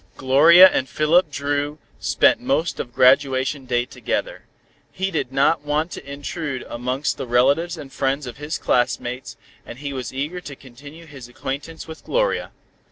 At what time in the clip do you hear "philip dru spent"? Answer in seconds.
0.89-2.39